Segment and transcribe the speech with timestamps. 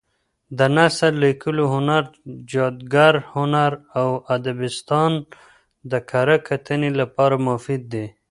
[0.57, 2.03] د نثر لیکلو هنر،
[2.51, 5.11] جادګر هنر او ادبستان
[5.91, 8.05] د کره کتنې لپاره مفید دي.